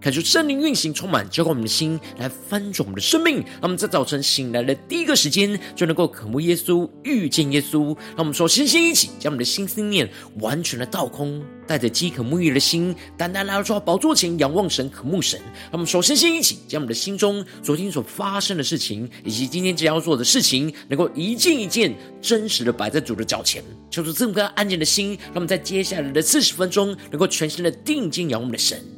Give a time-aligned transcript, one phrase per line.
[0.00, 3.38] 感受圣灵运行，充满浇灌我们的心，来翻转我们的生命。
[3.38, 7.86] 让我们在早晨醒来的第一个时间，就能够渴慕耶稣，遇见耶稣。
[8.10, 10.08] 让我们说，先先一起将我们的心思念
[10.40, 15.40] 完全的倒空，带着饥渴沐浴的心，单单来到宝座前，仰望神，渴慕神。
[15.64, 21.92] 让我们说，先先一起将我们的心中昨天所发生的事情，以及今天将要做的事情，能够一件一件
[22.22, 28.97] 真实的摆在主的脚前，求主赐我们安静的心，让我们在接下来的四十分钟，能够全心的定睛仰望我们的神。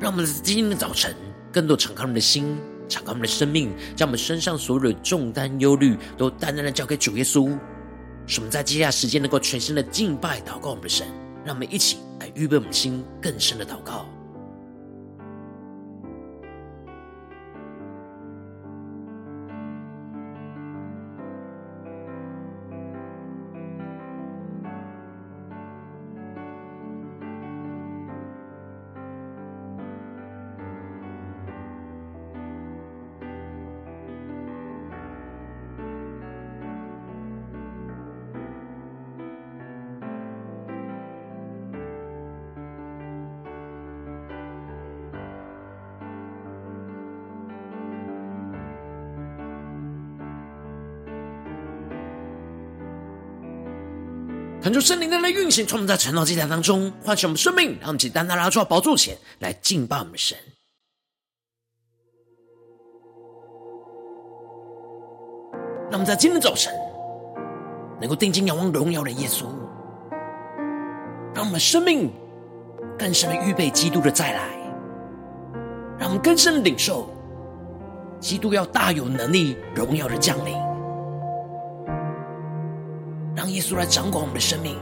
[0.00, 1.14] 让我们在今天的早晨，
[1.52, 2.56] 更多敞开我们的心，
[2.88, 7.54] 敞开我们的生命，将我们身上所有的重担、忧虑，都单单的交给主耶稣。
[8.26, 11.06] 使我们在接下来时间能够全新的敬拜、祷告我们的神。
[11.44, 14.08] 让我们一起来预备我们的心，更深的祷告。
[54.80, 60.38] 求圣灵的来运行，充满在晨祷祭坛当中，唤醒我们生命，让我们简单单来到宝座前来敬拜我们神。
[65.90, 66.72] 让我们在今天早晨
[68.00, 69.44] 能够定睛仰望荣耀的耶稣，
[71.34, 72.10] 让我们生命
[72.98, 74.48] 更深的预备基督的再来，
[75.98, 77.10] 让我们更深的领受
[78.18, 80.69] 基督要大有能力、荣耀的降临。
[83.50, 84.76] 耶稣来掌管我们的生命，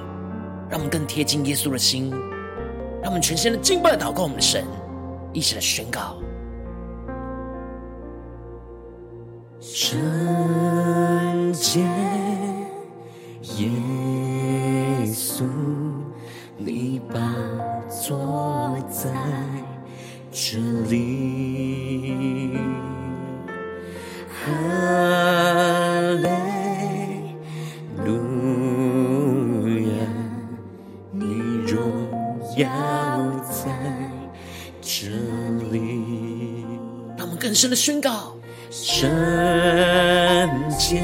[0.69, 2.11] 让我们更贴近耶稣的心，
[3.03, 4.65] 让我们全心的敬拜祷告我们的神，
[5.33, 6.17] 一起来宣告：
[9.61, 9.99] 圣
[11.53, 11.81] 洁
[13.57, 13.71] 耶
[15.07, 15.45] 稣，
[16.57, 17.19] 你把
[17.89, 19.11] 坐在
[20.31, 20.59] 这
[20.89, 22.59] 里。
[37.59, 38.37] 神的宣告，
[38.71, 39.11] 圣
[40.79, 41.03] 洁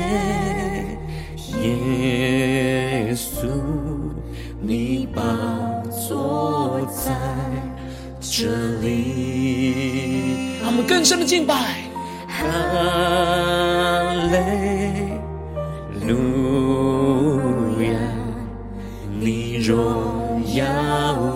[1.61, 3.49] 耶稣，
[4.61, 5.21] 你宝
[5.91, 7.11] 座在
[8.21, 8.47] 这
[8.83, 10.61] 里。
[10.63, 11.57] 让我们更深的敬拜，
[12.29, 12.39] 哈
[14.31, 14.39] 利
[16.07, 17.89] 路亚，
[19.19, 20.63] 你荣耀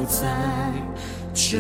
[0.05, 0.29] 在
[1.35, 1.59] 这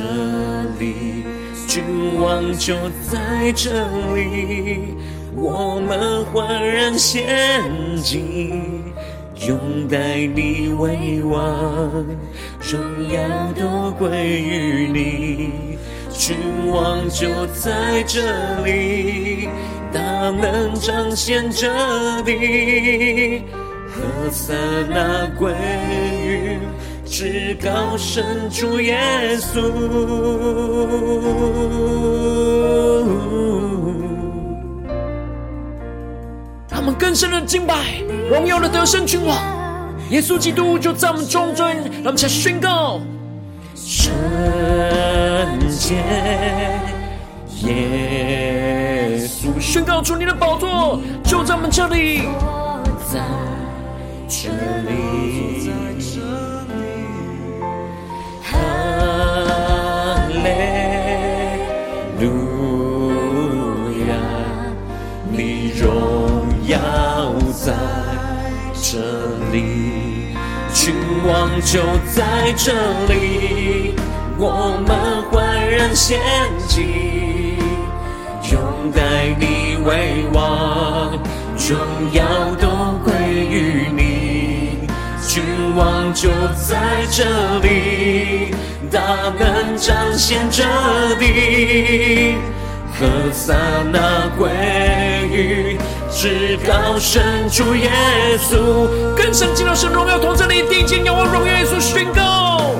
[0.78, 1.24] 里。
[1.70, 1.84] 君
[2.18, 2.74] 王就
[3.12, 3.70] 在在这
[4.16, 4.96] 里，
[5.36, 7.24] 我们欢然献
[8.02, 8.50] 祭，
[9.46, 12.04] 拥戴你为王，
[12.60, 14.10] 荣耀都归
[14.42, 15.78] 于你。
[16.10, 16.36] 君
[16.66, 18.20] 王就在这
[18.64, 19.48] 里，
[19.92, 23.44] 大能彰显这里，
[23.86, 24.52] 何塞
[24.90, 25.52] 那归
[26.26, 26.58] 于。
[27.10, 29.00] 至高神主耶
[29.38, 29.62] 稣，
[36.68, 39.36] 他们更深的敬拜，荣耀的得胜君王。
[40.10, 43.00] 耶稣基督就在我们中间，让我们来宣告：
[43.74, 44.12] 圣
[45.68, 45.96] 洁
[47.62, 52.28] 耶稣，宣告出你的宝座就在我们这里，
[53.10, 53.20] 在
[54.28, 54.50] 这
[54.88, 54.98] 里。
[71.18, 71.80] 君王就
[72.14, 72.22] 在
[72.56, 72.72] 这
[73.12, 73.96] 里，
[74.38, 76.20] 我们欢然献
[76.68, 77.56] 祭，
[78.52, 79.02] 拥戴
[79.36, 81.10] 你为王，
[81.68, 81.76] 荣
[82.12, 82.22] 耀
[82.60, 82.68] 都
[83.02, 83.12] 归
[83.50, 84.88] 于你。
[85.26, 85.42] 君
[85.74, 86.76] 王就在
[87.10, 87.24] 这
[87.66, 88.54] 里，
[88.88, 89.00] 大
[89.40, 90.62] 能彰显这
[91.18, 92.36] 地，
[92.96, 93.56] 何撒
[93.90, 94.48] 那归
[95.32, 95.67] 于。
[96.20, 97.88] 至高神主耶
[98.40, 102.72] 稣，更深进入神荣耀同在里，定睛仰望荣耀耶稣宣告，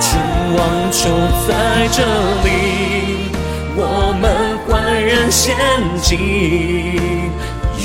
[0.00, 0.18] 君
[0.56, 1.10] 王就
[1.46, 2.02] 在这
[2.42, 3.28] 里，
[3.76, 5.54] 我们焕然献
[6.00, 6.16] 祭，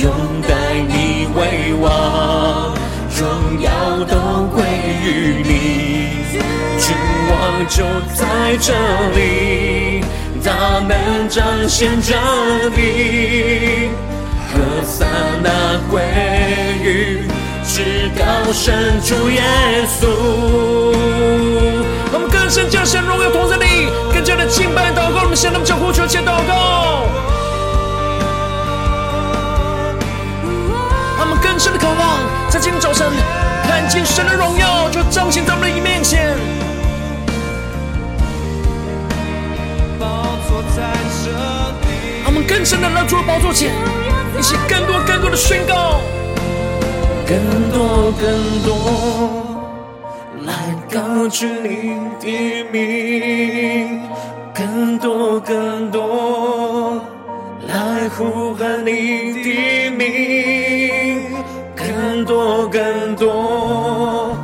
[0.02, 0.10] 拥
[0.48, 0.56] 戴
[0.88, 2.74] 你为王，
[3.20, 3.70] 荣耀
[4.06, 4.64] 都归
[5.04, 6.40] 于你。
[6.80, 6.96] 君
[7.30, 7.84] 王就
[8.14, 8.72] 在这
[9.14, 10.02] 里，
[10.42, 12.16] 大能彰显着
[12.78, 13.90] 你。
[14.56, 15.06] 何撒
[15.44, 16.02] 那归
[16.82, 17.28] 于
[17.64, 18.24] 至高
[18.54, 19.42] 神主耶
[19.86, 20.08] 稣。
[22.14, 25.24] 我们更深将神荣耀同在里，更加的敬拜祷告。
[25.24, 27.04] 我们向他们将呼求，且祷告。
[31.18, 32.20] 他们更深的渴望，
[32.50, 33.12] 在今天早晨
[33.68, 36.38] 看见神的荣耀，就彰显在我们的面前。
[40.00, 40.06] 他
[41.72, 41.85] 们
[42.48, 43.72] 更深的来到宝座前。
[44.38, 46.02] 一起更多更多的宣告，
[47.26, 49.46] 更多更多
[50.44, 50.54] 来
[50.92, 54.02] 高举你的名，
[54.54, 57.02] 更多更多
[57.68, 61.32] 来呼喊你的名，
[61.74, 64.36] 更多更多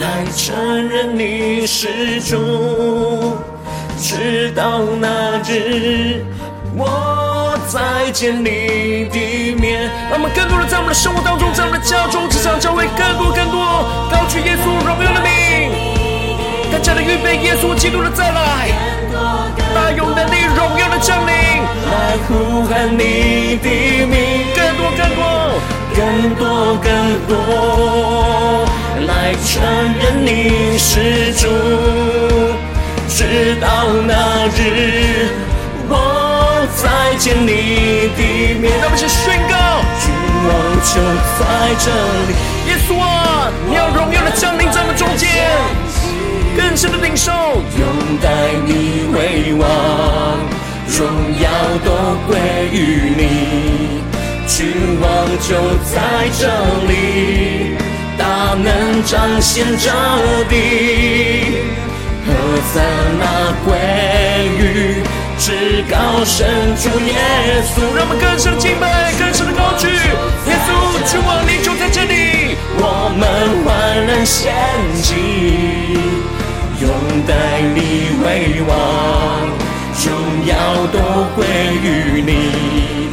[0.00, 3.36] 来承认你是主，
[3.96, 6.24] 直到那日。
[8.10, 13.60] 见你的面，让我们更多的在我们的生活当中，在我们的家中、职场、教会，更多更多
[14.10, 15.70] 高举耶稣荣耀的名，
[16.72, 18.68] 更加的预备耶稣基督的再来，
[19.74, 23.68] 大有能力荣耀的降临，来呼喊你的
[24.06, 25.60] 名，更多更多
[25.94, 26.88] 更多更
[27.28, 28.64] 多，
[29.06, 29.62] 来承
[30.00, 31.46] 认你是主，
[33.08, 33.68] 直到
[34.06, 35.28] 那日
[35.88, 36.27] 我。
[36.80, 36.86] 再
[37.16, 38.22] 见你的
[38.60, 40.14] 面，让我们一起宣告，君
[40.46, 40.50] 王
[40.86, 40.94] 就
[41.34, 41.40] 在
[41.82, 41.90] 这
[42.28, 42.30] 里。
[42.68, 45.26] 耶稣啊，你要荣耀的降临在我们中间，
[46.56, 47.82] 更深的领受，拥
[48.22, 48.30] 戴
[48.64, 49.66] 你为王，
[50.86, 51.00] 荣
[51.40, 51.50] 耀
[51.84, 51.90] 都
[52.28, 52.38] 归
[52.70, 54.02] 于你。
[54.46, 55.06] 君王
[55.40, 56.46] 就在这
[56.86, 57.74] 里，
[58.16, 59.90] 大能彰显这
[60.48, 61.58] 地，
[62.24, 62.26] 何
[62.72, 62.76] 在
[63.18, 63.22] 那
[63.64, 63.66] 归
[64.58, 65.02] 于。
[65.38, 66.46] 至高神
[66.76, 67.14] 主耶
[67.62, 69.86] 稣，让我们更深敬拜，更深的高举。
[69.86, 70.68] 耶稣，
[71.08, 74.52] 君王你就在这里，我们焕然献
[75.00, 75.14] 祭，
[76.82, 76.90] 拥
[77.24, 79.48] 戴你为王，
[80.04, 80.06] 荣
[80.44, 80.52] 耀
[80.92, 80.98] 都
[81.36, 81.46] 归
[81.82, 83.08] 于你，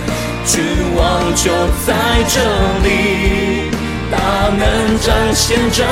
[0.46, 0.64] 君
[0.98, 1.02] 王
[1.36, 1.52] 就
[1.86, 1.94] 在
[2.28, 2.42] 这
[2.84, 3.70] 里，
[4.10, 4.18] 大
[4.50, 5.84] 能彰显这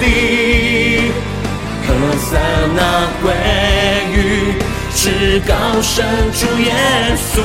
[0.00, 1.12] 地，
[1.86, 2.36] 何塞
[2.74, 3.32] 那归
[4.12, 4.75] 于。
[4.98, 6.72] 至高神主耶
[7.16, 7.42] 稣，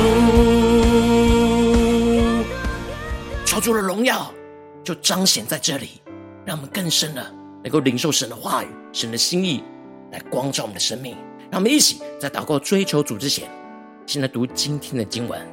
[3.44, 4.32] 求主的荣耀
[4.82, 6.00] 就彰显在这里，
[6.46, 7.22] 让我们更深的
[7.62, 9.62] 能够领受神的话语、神的心意，
[10.12, 11.14] 来光照我们的生命。
[11.50, 13.50] 让我们一起在祷告追求主之前，
[14.06, 15.46] 先来读今天的经文。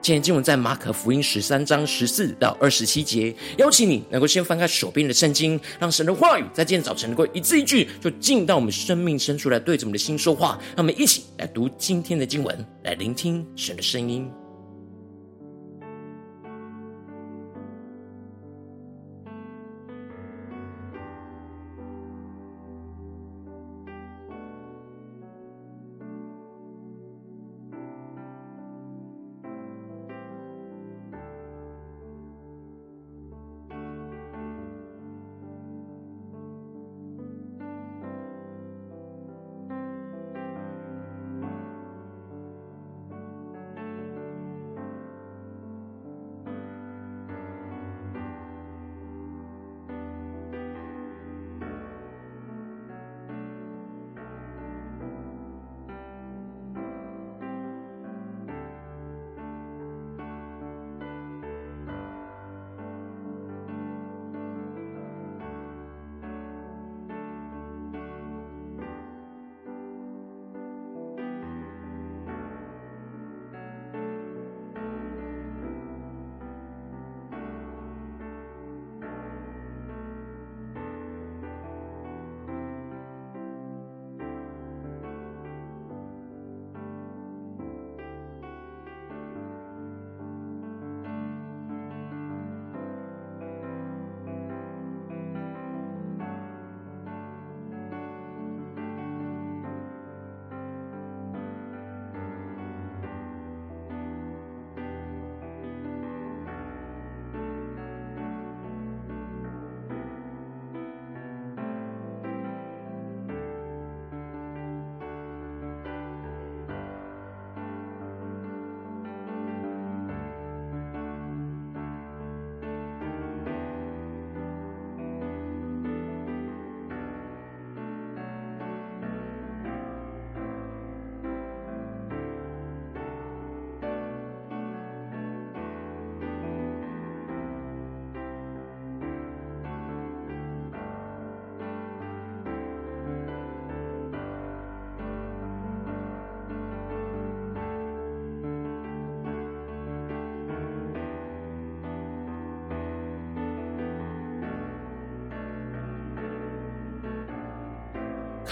[0.00, 10.58] 今天经文在马可福音十三章十四到二十七节，邀请你能够先翻开手边的圣经，让神的话语在今天早晨能够一字一句就进到我们生命深处来，对着我们的心说话。
[10.76, 14.30] 让我们一起来读今天的经文，来聆听神的声音。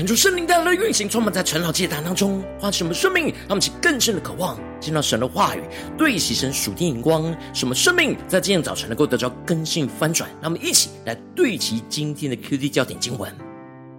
[0.06, 5.62] 主圣灵带来的运行，充满在晨祷祭坛当中，唤醒我们生命，让我们起更深的渴望，见到神的话语，
[5.98, 10.30] 对齐神属天眼光，使我们生命在今天早晨能够得到更新翻转。
[10.40, 13.34] 让我们一起来对齐今天的 QD 焦点经文，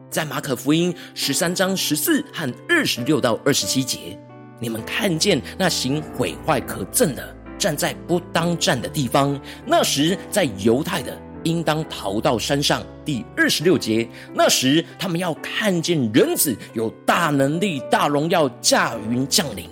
[0.10, 4.18] 在马可福音十三章十四和二十六到二十七节，
[4.62, 11.27] 你们看见那行毁坏可憎的站在不当站的地方，那时在犹太的。
[11.48, 12.84] 应当逃到山上。
[13.06, 19.66] 第二十六节，那时他们要看见人子有大能力、大荣耀驾云降临。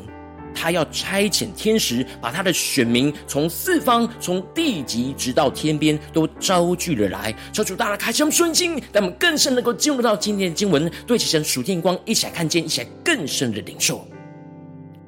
[0.58, 7.36] 他要差遣天使，把他的选民从四方、从地极直到天边都招聚了来。
[7.52, 14.08] 求主大家开箱顺心，让我们更深能够进入到今天的经文，对齐神属天光，一起来看见，一起来更深的领受。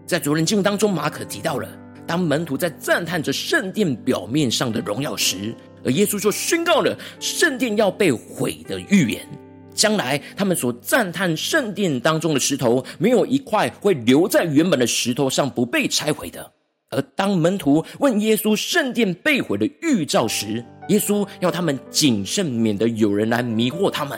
[0.06, 1.70] 在昨日经文当中，马可提到了，
[2.06, 9.28] 当门徒在赞叹着圣殿表面上的荣耀时，而耶稣就宣告了圣殿要被毁的预言，
[9.74, 16.52] 将来他们所赞叹圣殿当中的石头，没有一块会留在原本的石头上不被拆毁的。
[16.90, 24.18] 而当门徒问耶稣圣殿被毁的预兆时，耶稣要他们谨慎，免得有人来迷惑他们。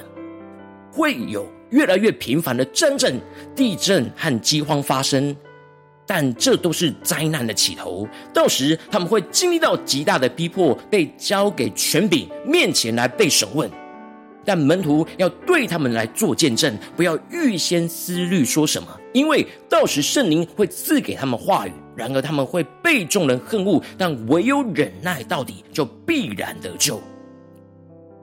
[0.91, 3.19] 会有越来越频繁的战争、
[3.55, 5.35] 地震和饥荒发生。
[6.11, 13.69] 但这都是灾难的起头，到时他们会经历到极大的逼迫，被交给权柄面前来被审问。
[14.43, 21.71] 但门徒要对他们来做见证，不要预先思虑说什么，因为到时圣灵会赐给他们话语。
[21.95, 26.99] 然而他们会被众人恨恶，但唯有忍耐到底，就必然得救。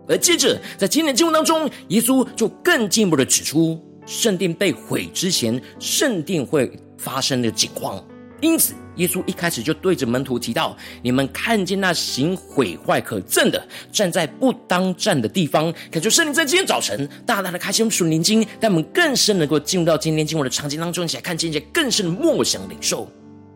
[0.08, 6.68] 而接着在今天的经文当中，耶稣就更进一步的指出，圣殿被毁之前，圣殿会。
[6.96, 8.02] 发生的景况，
[8.40, 23.06] 因此耶稣一开始就对着门徒提到：“你们看见那行毁坏可憎的站在不当站的地方。”感谢圣灵在今天早晨大大的开启我们属灵经，让我们更深能够进入到今天经文的场景当中，一起来看见一些更深的默想领受。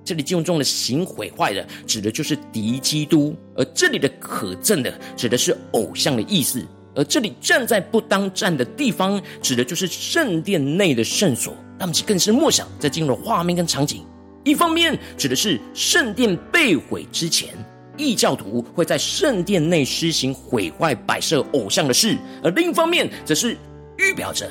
[0.02, 6.60] 这里经文中的行毁坏的，指的就是敌基督；而这里的可憎的，指的是偶像的意思；
[6.94, 11.54] 而这里站在不当站的地方，指的就是圣殿内的圣所。
[11.78, 14.04] 让我们更是默想，在进入画面跟场景，
[14.44, 17.48] 一方面指的是圣殿被毁之前，
[17.96, 23.56] 异教徒会在圣殿内施行毁坏摆设偶像的事；而另一方面，则是
[23.96, 24.50] 预表着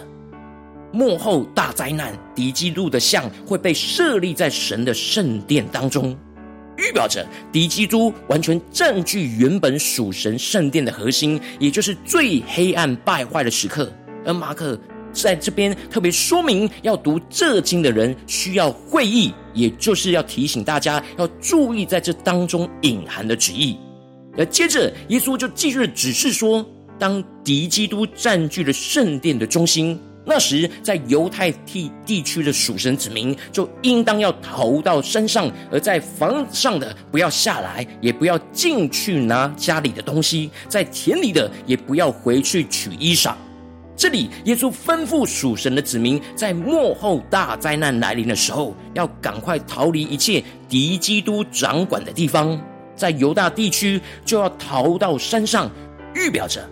[0.91, 6.17] 幕后大灾难，敌基督的像会被设立在神的圣殿当中，
[6.79, 13.91] 预表着敌基督完全占据原本属神圣殿的核心，也就是最黑暗败坏的时刻。
[14.25, 14.79] 而马可。
[15.12, 23.75] 在这边特别说明，要读这经的人需要会意，也就是要提醒大家要注意在这当中隐含的旨意。
[24.38, 26.63] 而接着，耶稣就继续的指示说，
[27.00, 43.33] 当敌基督占据了圣殿的中心，那时在犹太地地区的属神子民就应当要逃到山上，而在房上的不要下来，也不要进去拿家里的东西，在田里的也不要回去取衣裳。
[43.98, 52.57] 这里，耶稣吩咐属神的子民，在末后大灾难来临的时候，要赶快逃离一切敌基督掌管的地方。
[52.95, 55.69] 在犹大地区，就要逃到山上，
[56.13, 56.65] 预表着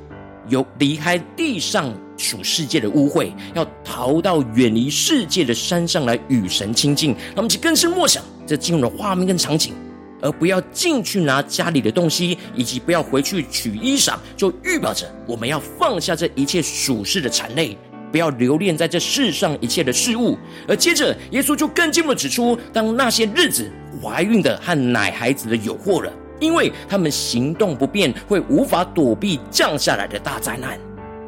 [0.50, 7.12] 有离开地上属世界的污秽，要逃到远离世界的山上来与神亲近。
[7.12, 9.74] 让我们去更深默想这进入的画面跟场景。
[10.20, 17.77] 而不要进去拿家里的东西，以及不要回去取衣裳，就预表着我们要放下这一切属世的缠累，
[18.12, 20.36] 不要留恋在这世上一切的事物。
[20.68, 30.77] 而接着，耶稣就更进一步指出，当那些日子怀孕的和奶孩子的有祸了，因为他们行动不便，会无法躲避降下来的大灾难。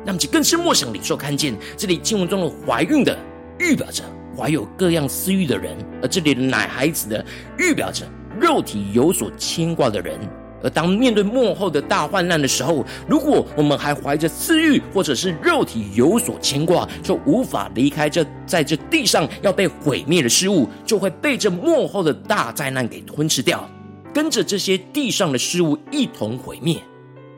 [0.05, 3.17] 那么，就更是默想领受看见这里经文中的怀孕的，
[3.59, 4.03] 预表着
[4.37, 7.25] 怀有各样私欲的人；而这里的奶孩子的，
[7.57, 8.05] 预表着。
[8.39, 10.17] 肉体有所牵挂的人，
[10.63, 23.69] 而当面对幕后的大患难的时候，如果我们还怀着私欲，或者是肉体有所牵挂，就无法离开这在这地上要被毁灭的事物，就会被这幕后的大灾难给吞噬掉，
[24.13, 26.77] 跟着这些地上的事物一同毁灭。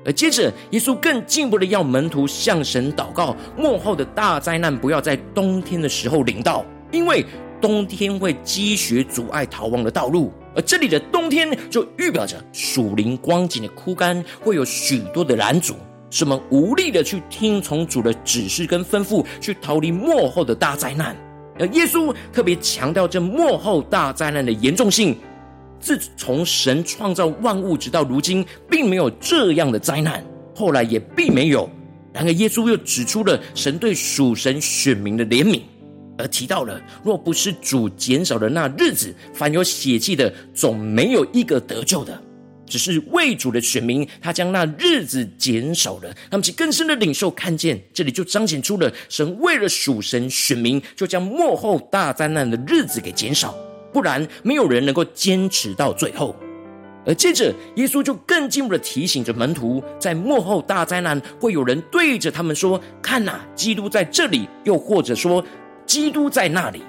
[0.03, 7.23] 而接着，耶稣更进一步的要门徒向神祷告，末后的大灾难不要在冬天的时候临到，因为
[7.61, 10.33] 冬天会积雪阻碍逃亡的道路。
[10.55, 15.75] 而这里的冬天，就预表着属灵光景的枯干，会有许多的拦阻，
[16.09, 21.15] 使我们无力的去听从主的指示跟吩咐，去逃离幕后的大灾难。
[21.59, 25.15] 而耶稣特别强调这幕后大灾难的严重性。
[25.81, 30.23] 自从神创造万物直到如今，并没有这样的灾难，
[30.55, 31.69] 后来也并没有
[32.13, 35.61] 然而，耶稣又指出了神对属神选民的怜悯，
[36.17, 42.21] 而提到了若不是主减少的那日子，凡有血气的，总没有一个得救的。
[42.65, 53.53] 只是为主的选民，他将那日子减少了，他们其更深的领受看见，这里就彰显出了神为了属神选民，就将幕后大灾难的日子给减少，
[53.93, 56.35] 不然没有人能够坚持到最后。
[57.05, 65.43] 而接着，耶稣就更进一步的提醒着门徒，在幕后大灾难会有人对着他们说：“看哪，基督在这里！”又或者说
[65.87, 66.83] ：“基督在那里。”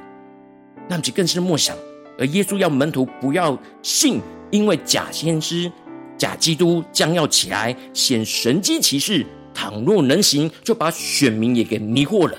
[0.86, 1.74] 那么就更是默想，
[2.18, 4.20] 而耶稣要门徒不要信。
[4.50, 5.72] 因为假先知、
[6.18, 12.36] 假基督将要起来显神迹奇事，倘若能行，就把选民也给迷惑了。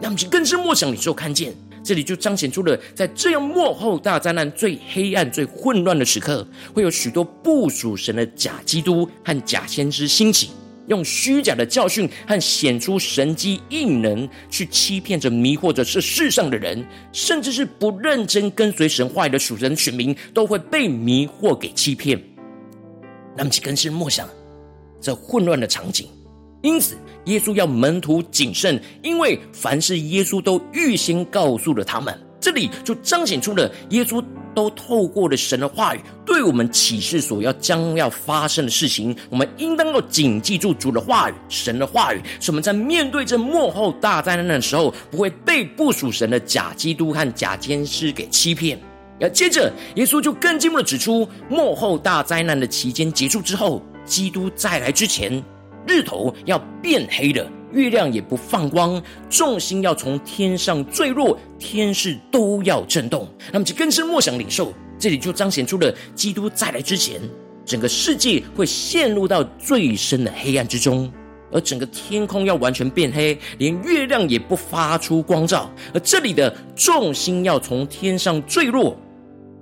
[0.00, 1.52] 那么就更是默想领受看见，
[1.86, 6.44] 这里就彰显出了，在这样末后大灾难最黑暗、最混乱的时刻，
[6.74, 10.50] 会有许多不属神的假基督和假先知兴起。
[10.88, 22.20] 用虚假的教训和显出神迹异能去欺骗着、迷惑着这世上的人，甚至是不认真跟随神话语的属神选民，都会被迷惑给欺骗。
[23.36, 24.28] 那么，就更是默想
[25.00, 26.08] 这混乱的场景。
[26.66, 32.12] 因此，耶稣要门徒谨慎，因为凡是耶稣都预先告诉了他们。
[32.40, 34.20] 这里就彰显出了耶稣。
[34.56, 48.80] 都透过了神的话语，对我们启示所要将要发生的事情，我们应当要谨记住主的话语、神的话语，使我们在面对这幕后大灾难的时候，不会被不属神的假基督和假先知给欺骗。
[49.20, 55.44] 而接着，耶稣就更进一步的指出，幕后大灾难的期间结束之后，基督再来之前，
[55.86, 57.46] 日头要变黑了。
[57.72, 63.28] 月亮也不放光，众星要从天上坠落，天势都要震动。
[63.52, 67.20] 那么，就更深默想领受，这里就彰显出了基督再来之前，
[67.66, 71.12] 整个世界会陷入到最深的黑暗之中，
[71.52, 75.70] 而整个天空要完全变黑，连月亮也不发出光照。
[75.92, 78.96] 而这里的重心要从天上坠落，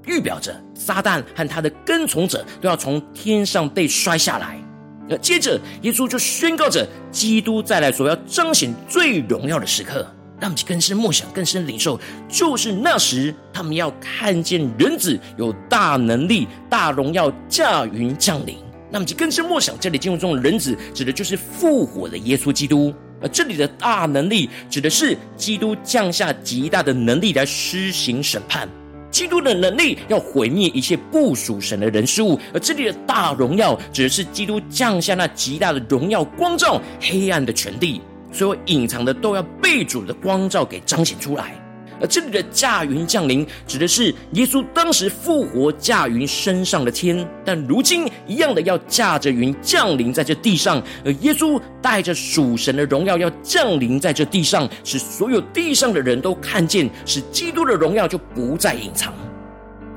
[0.06, 4.60] 预表着撒旦和他的跟从者都要从天上被摔下来。
[5.08, 10.06] 那接着，耶稣就宣告着基督再来所要彰显最荣耀的时刻，
[10.40, 18.56] 让我们更深默想、更深领受，就是那时他们要看见人子有大能力、大荣耀驾云降临。
[18.90, 28.68] 那么就更深默想，这里经文中的人子指的就是复活的耶稣基督，而这里的大能力指的是基督降下极大的能力来施行审判。
[29.14, 38.00] 基督的能力要毁灭一切不属神的人事物，而这里的大荣耀指的是基督降下那极大的荣耀光照黑暗的权利，
[38.32, 41.63] 所有隐藏的都要被主的光照给彰显出来。
[42.00, 50.82] 而这里的驾云降临，指的是耶稣当时复活驾云升上了天，但如今一样的要驾着云降临在这地上。
[51.04, 59.12] 而耶稣带着属神的荣耀要降临在这地上，使所有地上的人都看见，使基督的荣耀就不再隐藏。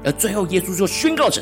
[0.04, 1.42] 而最后，耶稣就宣告着，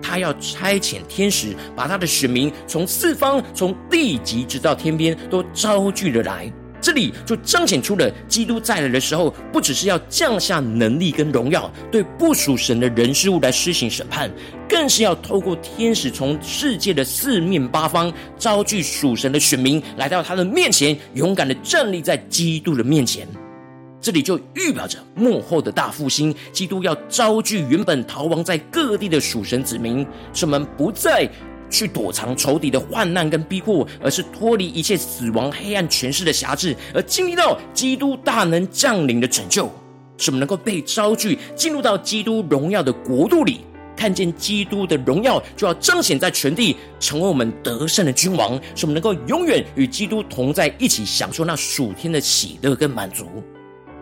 [0.00, 6.50] 他要差遣天使，把他的选民从四方、从地极直到天边都招聚了来。
[6.86, 14.30] 这里就彰显出了基督再来的时候，不只是要降下能力跟荣耀，对不属神的人事物来施行审判，
[14.68, 23.26] 更是要透过天使从世界的四面八方招聚属神的选民，来到他的面前，勇敢的站立在基督的面前。
[24.00, 31.28] 这里就预表着幕后的大复兴，基督要招聚原本逃亡在各地的属神子民，使我们不再。
[31.70, 39.70] 去躲藏仇敌的患难跟逼迫，而是脱离一切死亡、黑暗权势的辖制，而经历到基督大能降临的拯救，
[40.18, 43.60] 使我们能够被招聚进入到基督荣耀的国度里，
[43.96, 53.26] 看见基督的荣耀就要彰显在全地，成为我们得胜的君王，使我们能够永远与基督同在一起，享受那属天的喜乐跟满足。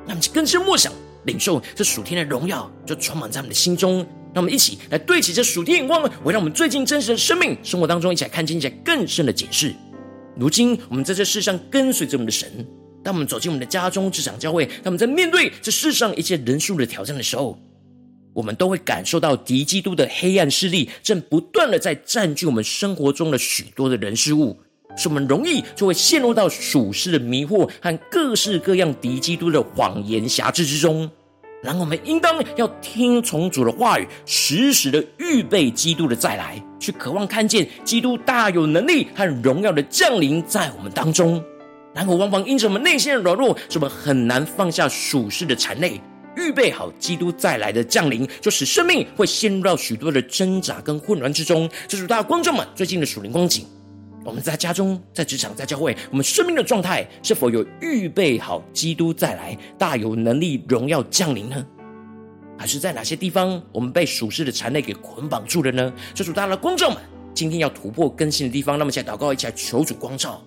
[0.06, 0.92] 那么，更深默想、
[1.24, 4.06] 领受这属天的荣耀，就充满在我们的心中。
[4.34, 9.72] 让我们一起来对齐这属天眼光，为让我们最近真实的生命生活当中，一起来看见一些更深的解释。
[10.36, 12.66] 如今我们在这世上跟随着我们的神，
[13.04, 17.56] 当我们走进我们的家中、职场、教会，当我们在面对这世上一切人数的挑战的时候，
[18.32, 24.58] 我们都会感受到敌基督的黑暗势力正不断的在占据我们生活中的许多的人事物，
[24.96, 31.08] 使我们容易就会陷入到属世的迷惑和各式各样敌基督的谎言辖制之中。
[31.64, 41.42] 然后我们应当要听从主的话语，时时的预备基督的再来，去渴望看见基督大有能力和荣耀的降临在我们当中。
[41.94, 45.98] 然后往往因着我们内心的软弱，使我们很难放下属世的缠累，
[46.36, 51.70] 预备好基督再来的降临，就使生命会陷入到许多的挣扎跟混乱之中。
[51.88, 53.64] 这是大家观众们最近的属灵光景。
[54.24, 61.66] 我们在家中、在职场、在教会，我们生命的状态是否有预备好基督再来，大有能力、荣耀降临呢？
[62.56, 65.92] 还是在哪些地方我们被属世的缠累给捆绑住了呢？
[66.14, 66.98] 求主大家的光照们，
[67.34, 70.42] 今天要突破更新的地方，那么一起来祷告，一起求主光照。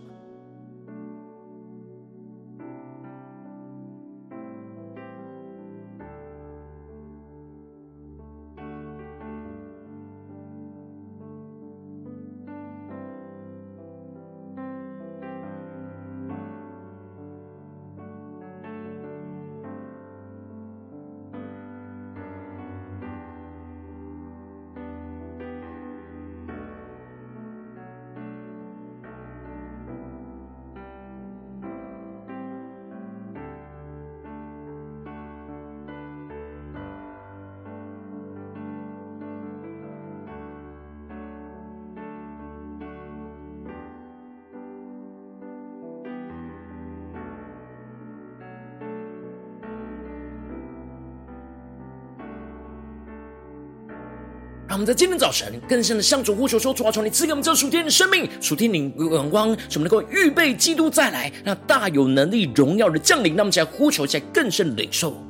[54.87, 63.35] 在今天早晨更深的向主呼求说：主啊，求你赐给我们这属天的生命、属天灵眼光，使我们能够预备基督再来，那大有能力、荣耀的降临。
[63.35, 65.21] 那么，在呼求，在更深的领受。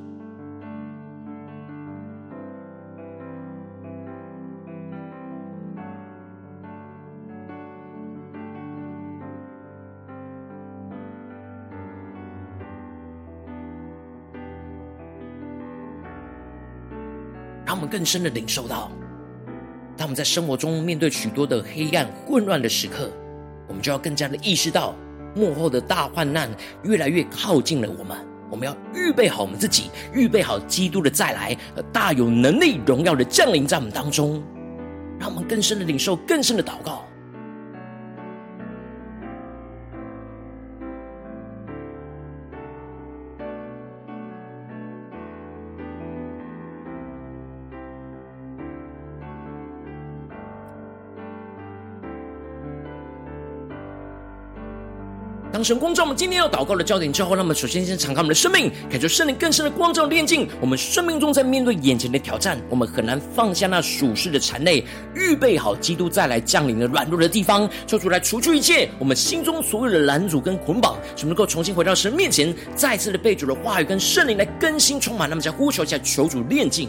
[17.65, 18.91] 让我们更深的领受到。
[19.97, 23.09] 当我们在生活中面对许多的黑暗、混乱的时刻，
[23.67, 24.93] 我们就要更加的意识到，
[25.33, 26.47] 幕后的大患难
[26.83, 28.15] 越来越靠近了我们。
[28.51, 34.43] 我们要预备好我们自己，预备好基督的再来，和大有能力、荣耀的降临在我们当中，
[35.19, 37.06] 让我们更深的领受、更深的祷告。
[55.57, 60.47] 当神光照我们今天要祷告的焦点之后，那么首先先敞开我们的生命，感受圣灵更深的光照炼净。
[60.61, 75.27] 我们生命中在面对眼前的挑战，我们很难放下那属世的缠累，预备好基督再来降临的软弱的地方，求主来除去一切我们心中所有的拦阻跟捆绑，使我们能够重新回到神面前，再次的被主的话语跟圣灵来更新充满。
[75.27, 76.87] 那么在呼求一下，求主炼净。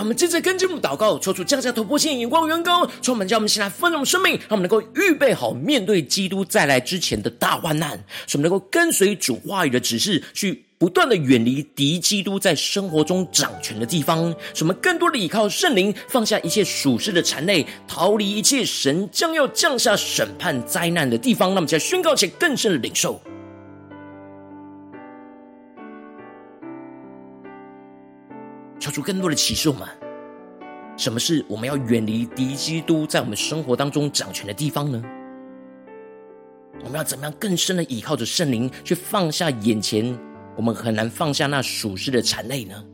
[0.00, 21.50] 让我们接着跟进我们祷告，求主降下突破性眼光，远高充满，叫我们先来丰盛生命，让我们能够预备好面对基督再来之前的大患难，使我们能够跟随主话语的指示，去不断的远离敌基督在生活中掌权的地方，使我们更多的依靠圣灵，放下一切属世的缠累，逃离一切神将要降下审判灾难的地方。
[21.50, 23.20] 让我们再宣告且更深的领受。
[28.90, 29.88] 求出更多的启示我们，
[30.96, 35.00] 什么是我们要远离敌基督在我们生活当中掌权的地方呢？
[36.82, 40.18] 我们要怎么样更深的依靠着圣灵，去放下眼前
[40.56, 42.84] 我们很难放下那属世的产类呢？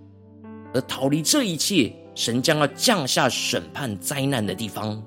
[0.75, 5.03] 而逃离这一切神将要降下审判灾难的地方。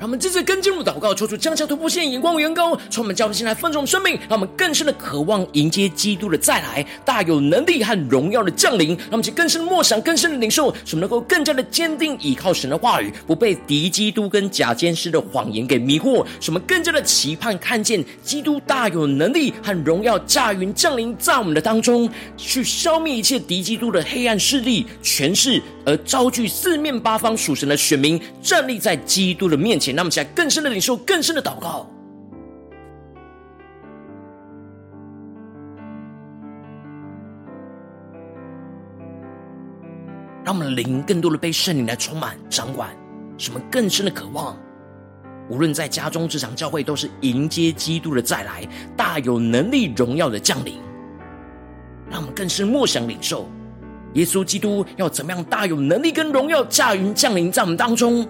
[0.00, 8.96] 让我们这次跟进入祷告，求主降下突破线眼光与眼高，充满教会，心来丰盛生命，让我们更深的渴望迎接基督的再来，大有能力和荣耀的降临。
[8.96, 16.24] 让我们去更深的默想，更深的领受，使我们能够更加的坚定倚靠神的话语，不被敌基督跟假监师的谎言给迷惑。
[16.40, 22.08] 使我们更加的期盼看见基督大有能力和荣耀驾云降临在我们的当中，
[22.38, 29.89] 去消灭一切敌基督的黑暗势力、权势，而招聚四面八方属神的选民站立在基督的面前。
[29.92, 31.86] 那么，起来更深的领受，更深的祷告，
[40.44, 42.90] 让我们的灵更多的被圣灵来充满、掌管，
[43.38, 44.56] 使我们更深的渴望。
[45.48, 50.78] 无论在家中、职场、教会，都是迎接基督的再来，大有能力、荣耀的降临。
[52.08, 53.48] 让我们更深默想领受，
[54.14, 58.26] 耶稣基督要怎么样大有能力跟荣耀驾云降临在我们当中。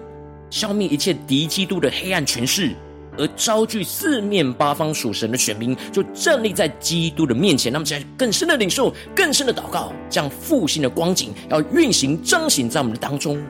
[0.51, 2.75] 消灭一切敌基督的黑暗权势，
[3.17, 7.71] 而招聚四面八方属神的选民，就站立在基督的面前。
[7.71, 13.41] 那么，在更深的领受，更深的祷告，这样复兴的光景要运行彰显在我们的当中。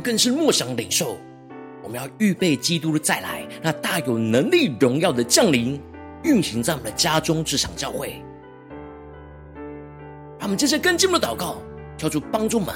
[0.00, 1.18] 更是默想领受，
[1.82, 5.80] 我们要预备基督的再来，那大有能力、荣耀的降临，
[6.24, 8.22] 运行在我们的家中、职场、教会。
[10.38, 11.58] 让我们接着更进一步的祷告，
[11.98, 12.74] 求主帮助们，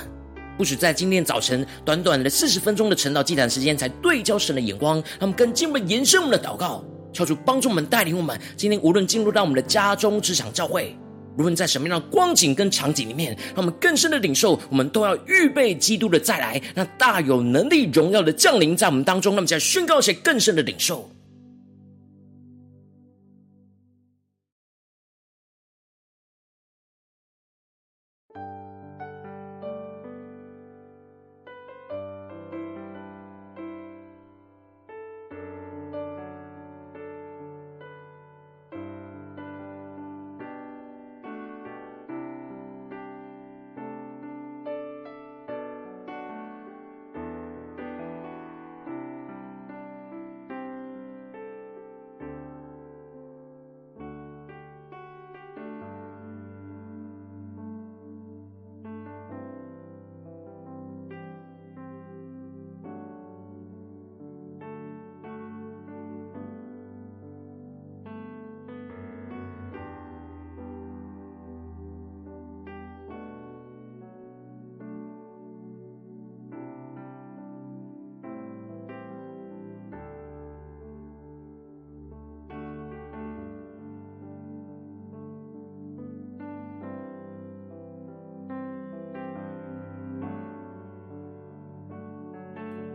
[0.59, 10.97] 不只在今天早晨短短的四十分钟的晨祷祭坛时间，才对焦神的眼光，让我们更进一步延伸我们的祷告，求主帮助我们带领我们，今天无论进入到我们的家中、职场、教会。
[11.37, 19.35] 无论在什么样的光景跟场景里面，让我们更深的领受，我们都要预备基督的再来，那大有能力、荣耀的降临在我们当中。
[19.35, 21.11] 那么，在宣告一些更深的领受。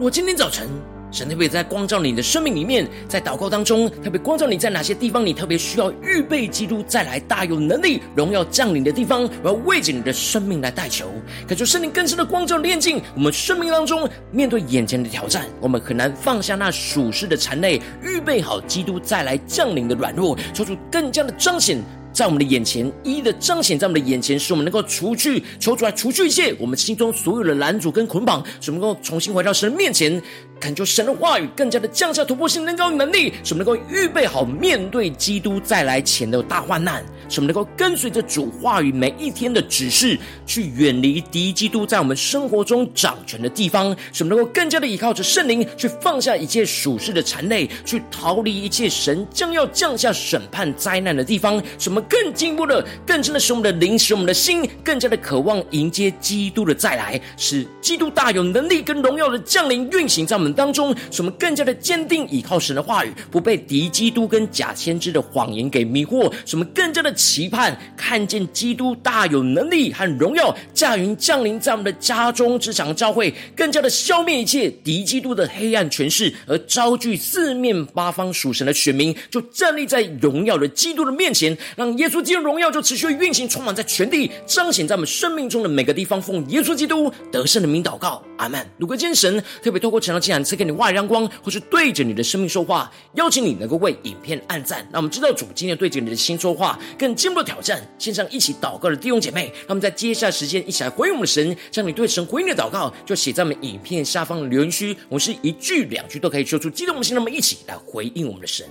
[0.00, 0.68] 我今天早晨，
[1.10, 11.10] 神特别在光照你的生命里面，在祷告当中特别光照你在哪些地方，你特别需要预备基督再来大有能力、荣耀降临的地方，我要为着你的生命来代求，
[11.48, 21.82] 恳求圣灵更深的光照炼净我们生命当中面对眼前的挑战，我们很难放下那属世的残累，预备好基督再来降临的软弱，做出更加的彰显。
[22.18, 30.20] 在我们的眼前，一一的彰显在我们的眼前，使我们能够除去、求出来除去一切我们心中所有的拦阻跟捆绑，使我们能够重新回到神的面前，
[30.60, 37.04] 恳求神的话语更加的降下突破性、能高能力，使我们能够预备好面对基督再来前的大患难。
[37.30, 43.94] 使我们能够跟随着主话语每一天的指示，去远离敌基督在我们生活中掌权的地方。
[44.12, 51.62] 使我们能够更加的依靠着圣灵，去放下一切属世的缠累，去逃离一切神将要降下审判灾难的地方。
[51.78, 60.94] 使我们更进一步的、更深的使我们的灵，使我们的心更加的渴望迎接基督的再来，使基督大有能力跟荣耀的降临运行在我们当中。
[61.10, 66.32] 使我们更加的坚定依靠神的话语，不被敌基督跟假先知的谎言给迷惑。
[66.46, 67.14] 使我们更加的。
[67.18, 86.22] 期盼看见基督大有能力和荣耀驾云降临在我们的家中、职场、教会，更加的消灭一切敌基督的黑暗权势，而招聚四面八方属神的选民，就站立在荣耀的基督的面前，让耶稣基督荣耀就持续运行，充满在全地，彰显在我们生命中的每个地方。
[86.22, 88.64] 奉耶稣基督得胜的名祷告，阿门。
[88.78, 97.18] 如果今天神特别透过晨祷祭坛赐给你外阳光，或是对着你的生命说话，邀请你能够为影片按赞，让我们知道主今天对着你的心说话，更。
[97.18, 104.96] 进一步挑战，线上一起祷告的弟兄姐妹，那么在接下来时间一起来回应我们的神，将你对神回应的祷告，就写在我们影片下方的留言区。
[105.08, 108.64] 我们是一句两句都可以说出激动的心，那么一起来回应我们的神。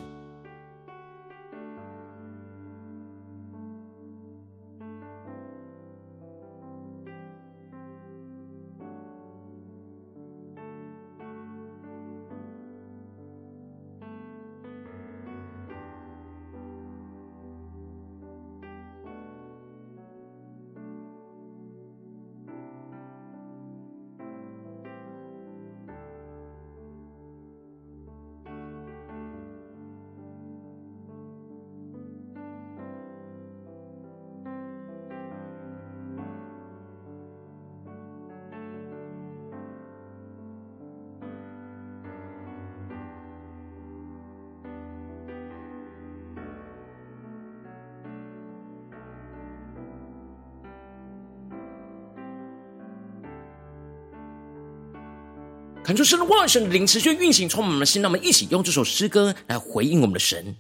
[55.88, 58.02] 恳求神的万神的灵持续运行，充满我们的心。
[58.02, 60.54] 让我们一起用这首诗歌来回应我们的神，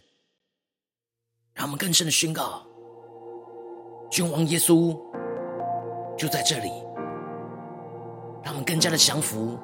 [1.54, 2.66] 让我们更深的宣告：
[4.10, 4.98] 君王耶稣
[6.18, 6.72] 就在这里。
[8.42, 9.60] 让我们更加的降服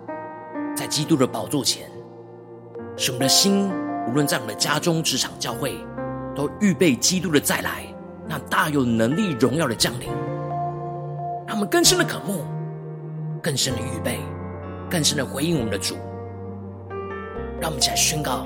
[0.76, 1.90] 在基督的宝座前，
[2.98, 3.70] 使我们的心
[4.10, 5.78] 无论在我们的家中、职场、教会，
[6.36, 7.86] 都预备基督的再来，
[8.28, 10.10] 那大有能力、荣耀的降临。
[11.48, 12.44] 让我们更深的渴慕，
[13.42, 14.20] 更深的预备。
[14.90, 15.96] 更深的回应我们的主，
[17.60, 18.46] 让我们一起来宣告：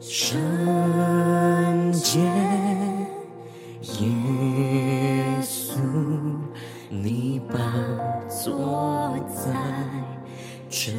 [0.00, 2.20] 圣洁
[4.00, 5.78] 耶稣，
[6.88, 7.56] 你宝
[8.28, 9.52] 座在
[10.68, 10.92] 这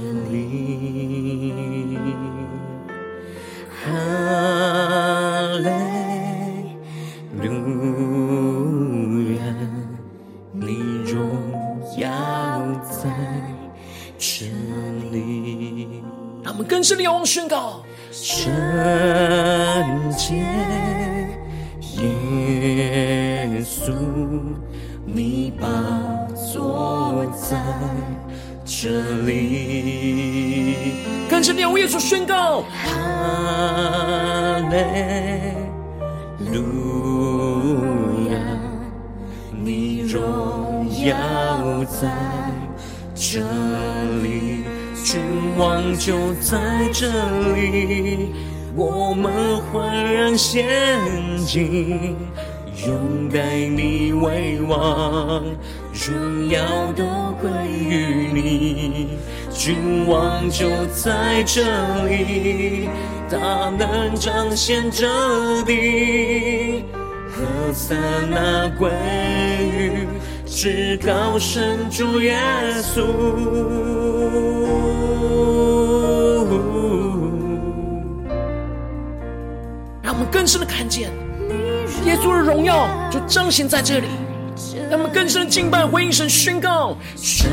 [16.86, 18.46] 我们更深的仰望宣告，圣
[20.16, 20.36] 洁
[22.04, 23.92] 耶稣，
[25.04, 25.68] 你把
[26.36, 27.58] 座在
[28.64, 30.94] 这里。
[31.28, 34.78] 更深的仰望耶稣宣告，哈利
[36.52, 38.38] 路亚，
[39.52, 42.14] 你荣耀在
[43.16, 43.40] 这
[44.22, 44.55] 里。
[45.06, 45.22] 君
[45.56, 46.58] 王就在
[46.92, 47.06] 这
[47.54, 48.34] 里，
[48.76, 50.66] 我们欢然献
[51.46, 52.16] 祭，
[52.88, 55.44] 拥戴你为王，
[55.94, 57.06] 荣耀都
[57.40, 59.10] 归于你。
[59.52, 61.62] 君王就在这
[62.08, 62.90] 里，
[63.30, 63.38] 大
[63.78, 65.06] 能彰显这
[65.66, 66.84] 地，
[67.30, 67.96] 何塞
[68.28, 68.90] 那归
[69.72, 70.08] 于
[70.56, 72.40] 至高神主耶
[72.82, 73.04] 稣。
[80.02, 81.10] 让我们更深的看见
[82.06, 84.08] 耶稣的荣耀，就彰显在这里。
[84.90, 87.52] 让我们更深的敬拜，回应神宣告：圣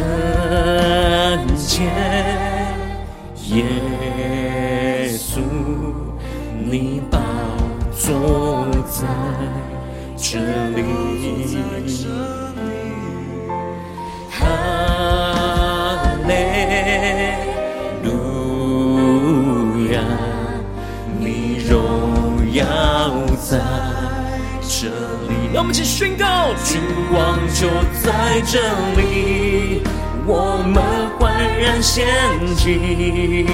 [1.57, 1.83] 洁
[3.49, 5.41] 耶稣，
[6.65, 7.19] 你宝
[7.99, 9.09] 座在
[10.17, 10.39] 这
[10.77, 10.85] 里，
[14.43, 14.47] 哈
[16.27, 16.31] 利
[18.05, 18.09] 路
[19.93, 19.95] 亚，
[21.19, 21.73] 你荣
[22.53, 22.65] 耀
[23.41, 23.51] 在。
[25.55, 26.81] 让我们一起宣告，君
[27.13, 27.69] 王就
[28.03, 28.59] 在这
[28.97, 29.83] 里，
[30.27, 30.83] 我们
[31.19, 31.31] 焕
[31.61, 32.07] 然献
[32.57, 33.47] 祭，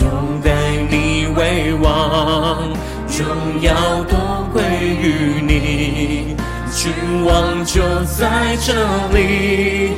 [0.00, 0.50] 拥戴
[0.90, 2.68] 你为王，
[3.16, 3.72] 荣耀
[4.08, 4.16] 都
[4.52, 4.60] 归
[5.00, 6.34] 于你。
[6.74, 6.92] 君
[7.24, 8.74] 王就在这
[9.16, 9.92] 里，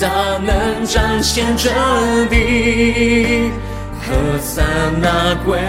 [0.00, 0.08] 大
[0.38, 1.68] 能彰显这
[2.30, 3.50] 地，
[4.00, 4.62] 何塞
[4.98, 5.60] 那归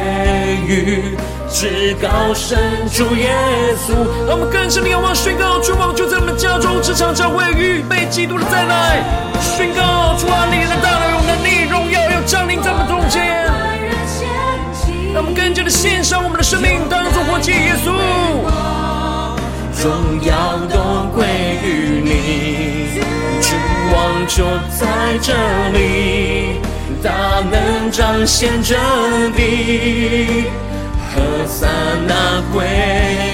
[0.65, 1.17] 于。
[1.49, 2.57] 至高神
[2.91, 3.29] 主耶
[3.85, 3.93] 稣，
[4.25, 9.03] 让我们更深的仰望宣告，君王就在我们家中，这场教会预备基督的再来。
[9.41, 13.21] 宣告主啊，你的大能有能力，荣耀要降临在我们中间。
[15.13, 18.82] 让我们更加的献上我们的生命，当作活祭耶稣。
[19.83, 19.91] 荣
[20.23, 20.77] 耀都
[21.13, 21.25] 归
[21.61, 23.01] 于你，
[23.41, 23.59] 君
[23.91, 24.45] 王就
[24.79, 24.87] 在
[25.21, 25.33] 这
[25.77, 26.55] 里，
[27.03, 27.11] 大
[27.51, 28.75] 能彰显这
[29.35, 30.45] 地。
[31.13, 31.67] 何塞
[32.07, 32.65] 那归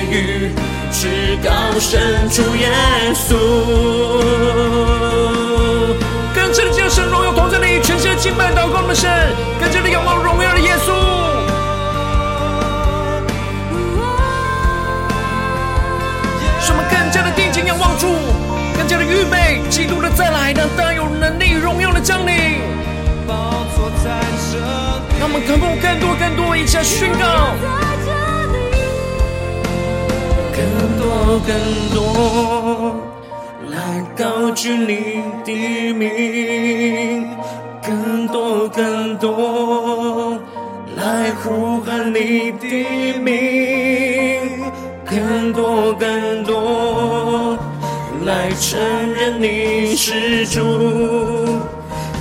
[0.10, 0.50] 于
[0.92, 2.68] 至高神主耶
[3.14, 3.36] 稣，
[6.34, 9.08] 更深的将神荣耀同在你全身敬拜祷告的神，
[9.62, 10.92] 更加的仰望荣耀的耶稣，
[19.80, 22.34] 基督的再来，让大有能力荣耀的降临。
[25.18, 27.56] 让我们渴慕更多更多，一起来宣告，
[30.54, 30.60] 更
[31.00, 31.56] 多更
[31.96, 31.98] 多
[33.70, 37.30] 来高举你的名，
[37.82, 40.38] 更多更多
[40.98, 43.32] 来呼喊你的名，
[45.10, 46.59] 更多更多
[48.60, 48.78] 承
[49.16, 51.64] 认你是主，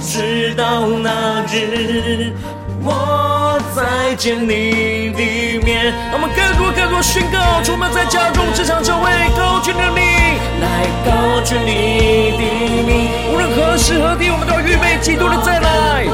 [0.01, 2.32] 直到那日。
[2.80, 5.18] 我再见你的
[5.66, 12.43] 面，我们更多更多宣告，出门在家中这场教会，高举的你，来高举你的
[12.86, 16.05] 名，无论何时何地，我们都要预备基督的再来。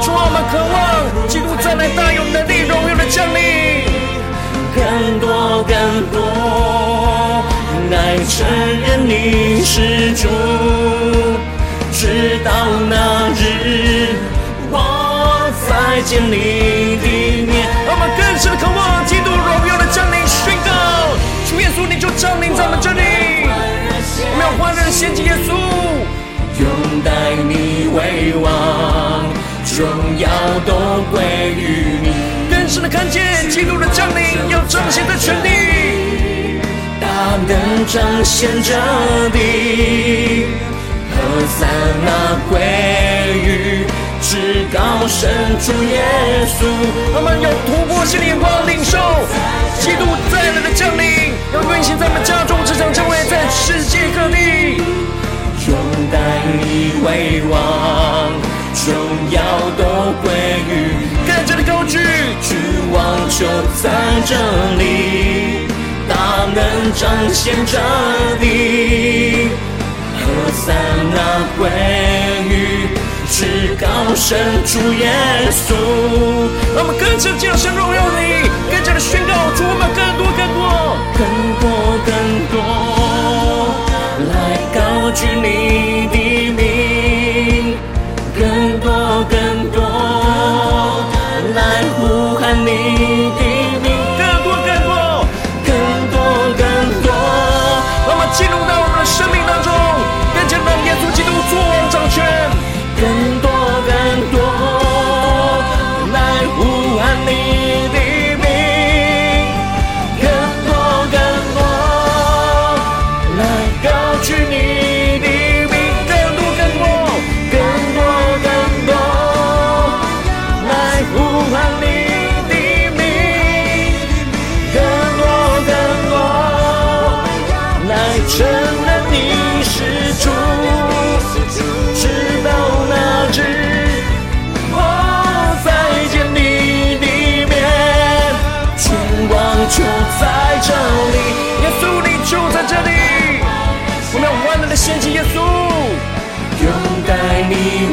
[0.00, 3.82] 主，我们渴望基督再来，大有能力、荣耀的降临，
[4.76, 5.74] 更多更
[6.12, 6.77] 多
[8.28, 10.28] 承认你是主，
[11.92, 12.52] 直到
[12.88, 14.14] 那日
[14.70, 15.06] 我。
[15.68, 17.06] 再见你的
[17.46, 20.70] 面，我们更深的渴望基督荣耀的降临，宣告
[21.48, 23.02] 主耶稣，你就降临在我们这里。
[24.30, 25.50] 我们要欢然献祭耶稣，
[26.60, 27.10] 拥戴
[27.42, 29.26] 你为王，
[29.76, 30.28] 荣耀
[30.64, 31.20] 都归
[31.56, 32.12] 于你。
[32.50, 35.48] 更深的看见基督的降临，要彰显在全地，
[37.28, 38.72] 大能彰显这
[39.28, 40.46] 地，
[41.12, 41.16] 何
[41.46, 41.66] 塞
[42.02, 42.08] 那
[42.48, 42.58] 归
[43.44, 43.84] 于。
[44.22, 45.28] 至高神
[45.60, 46.00] 主耶
[46.48, 46.64] 稣，
[47.14, 48.96] 我们有突破性的眼光，领受
[49.78, 54.80] 基督再来的降临，要运行在我们家中，这场教会在世界各地，
[55.68, 55.76] 拥
[56.10, 56.16] 戴
[56.56, 58.32] 你为王，
[58.86, 58.96] 荣
[59.30, 59.36] 耀
[59.76, 60.32] 都归
[60.64, 61.98] 于，更加的高举，
[62.40, 62.56] 君
[62.90, 63.44] 王就
[63.82, 63.84] 在
[64.24, 64.32] 这
[64.78, 65.67] 里，大
[66.54, 67.78] 能彰显这
[68.40, 69.48] 地，
[70.18, 70.22] 何
[70.52, 70.72] 塞
[71.14, 71.16] 那
[71.58, 71.60] 归
[72.48, 72.52] 于。
[73.30, 73.44] 至
[73.78, 73.86] 高
[74.16, 75.06] 神主耶
[75.52, 75.74] 稣，
[76.74, 78.18] 让我们更深进入神荣耀你，
[78.72, 80.58] 更加的宣告，主我们更多更多
[81.14, 81.20] 更
[81.60, 81.64] 多
[82.08, 82.10] 更
[82.50, 82.54] 多
[84.32, 84.32] 来
[84.74, 84.76] 高
[85.12, 85.46] 举你
[86.08, 86.16] 的
[86.56, 86.62] 名，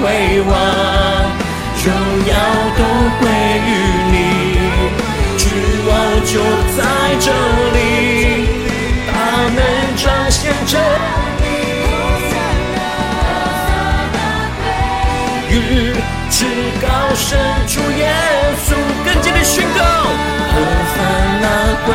[0.05, 0.51] 望，
[1.83, 1.87] 荣
[2.27, 2.33] 耀
[2.77, 2.79] 都
[3.19, 3.23] 归
[3.65, 3.69] 于
[4.11, 4.15] 你，
[5.37, 5.43] 君
[5.87, 5.91] 王
[6.25, 6.33] 就
[6.75, 6.79] 在
[7.19, 7.27] 这
[7.73, 7.77] 里，
[9.07, 9.13] 他
[9.53, 9.57] 们
[9.97, 10.73] 彰显着
[11.41, 11.43] 你，
[15.51, 15.53] 与
[16.29, 16.37] 至
[16.81, 16.85] 高
[17.15, 17.37] 神
[17.67, 18.01] 主耶
[18.65, 18.67] 稣
[19.05, 19.81] 更加的宣告，
[20.51, 20.53] 何
[20.95, 20.97] 凡
[21.41, 21.45] 那
[21.85, 21.87] 归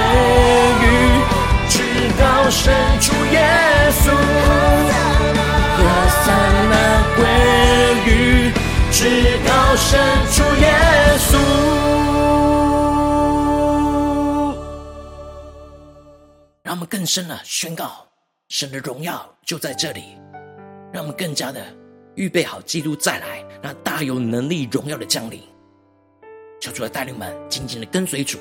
[0.81, 0.85] 于
[1.69, 1.75] 至
[2.19, 3.37] 高神主耶
[4.03, 4.05] 稣。
[8.93, 9.09] 至
[9.47, 9.99] 高神
[10.31, 10.69] 主耶
[11.19, 11.39] 稣，
[16.63, 18.07] 让我们更深的宣告
[18.51, 20.19] 神的荣耀就在这里，
[20.93, 21.65] 让我们更加的
[22.15, 25.43] 预备好基督再来那大有能力荣耀的降临。
[26.61, 28.39] 求主来带领们紧紧的跟随主。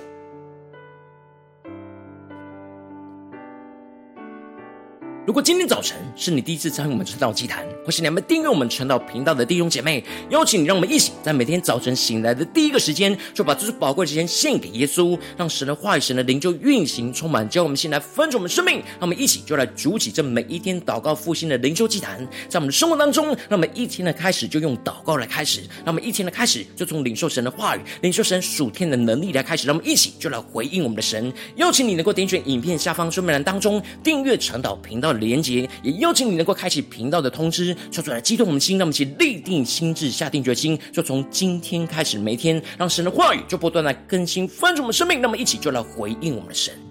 [5.25, 18.77] 如果今天早晨是你第一次参与我们晨祷祭坛，或是你们订阅我们晨祷频道的弟兄姐妹，邀请你让我们一起在每天早晨醒来的第一个时间，就把这最宝贵的时间献给耶稣，让神的话语、神的灵就运行充满，叫我们先来分盛我们的生命。
[18.77, 31.31] 让我们一起就来筑起这每一天祷告复兴的灵修祭坛，在我们的生活当中，让我们一天的开始就用祷告来开始，让我们一天的开始就从领受神的话语、领受神属天的能力来开始，让我们一起就来回应我们的神。
[31.57, 46.88] 邀请你能够点选影片下方说明栏当中订阅晨祷频道的连结，也邀请你能够开启频道的通知，说出来激动我们的心，让我们一起立定心智，下定决心，就从今天开始，每天让神的话语就不断来更新翻转我们生命，那么一起就来回应我们的神。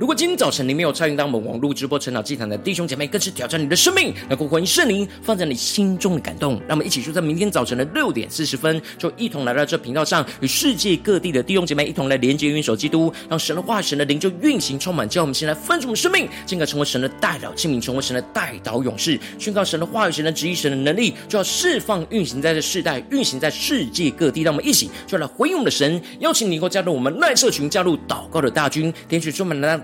[0.00, 6.54] 如果今天早晨你没有参与到我们网络直播晨祷祭坛的弟兄姐妹，更是挑战你的生命，能够回应圣灵放在你心中的感动。
[6.66, 24.42] 让我们一起就在明天早晨的六点四十分，就一同来到这频道上，与世界各地的弟兄姐妹一同来连接、元首基督，让神的话、神的灵就运行充满，叫我们先来分盛我们生命，进而成为神的代祷器皿，成为神的代祷勇士，宣告神的话语、神的旨意、神的能力，就要释放、运行在这世代，运行在世界各地。
[24.42, 29.83] 让我们一起就来回应我们的神，邀请你能够加入我们赖社群，加入祷告的大军，点取充满的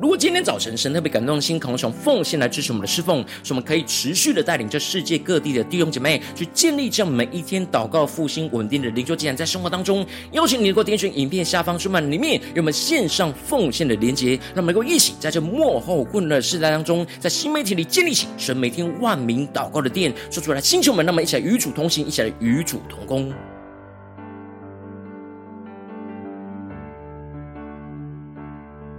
[0.00, 23.32] 如果今天早晨神特别感动的心，渴望从奉献来支持我们的侍奉，使我们可以持续的带领这世界各地的弟兄姐妹去建立这样每一天祷告复兴稳定的灵修祭坛，在生活当中，邀请你能够点选影片下方说明里面有我们线上奉献的连结，让我们能够一起在这幕后混乱的世代当中，在新媒体里建立起神每天万名祷告的殿，说出来，星球们，那么一起来与主同行，一起来与主同工。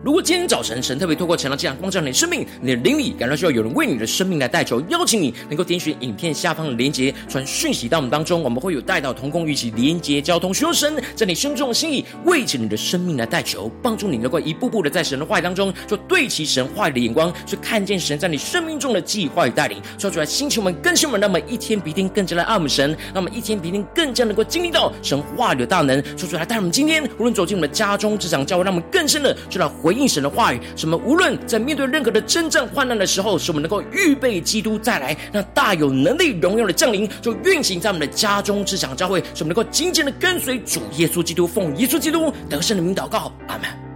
[0.01, 43.88] 如果今天早晨神特别透过晨祷这样光照你的生命，你的灵里感到需要有人为你的生命来代求，邀请你能够点选影片下方的连结，传讯息到我们当中，我们会有带到同工，一起连结交通，寻求神在你生命中的心意，为着你的生命来代求，帮助你能够一步步的在神的话语当中，就对齐神话语的眼光，去看见神在你生命中的计划与带领，说出来，星球们更新们，那么一天比一天更加的爱我们神，那么一天比一天更加能够经历到神话语的大能，说出来，带我们今天无论走进我们的家中、职场、教会，让我们更深的就来回应神的话语，什么无论在面对任何的真正患难的时候，使我们能够预备基督再来，那大有能力荣耀的降临，就运行在我们的家中、职场、教会，使我们能够紧紧的跟随主耶稣基督，奉耶稣基督得胜的名祷告，阿门。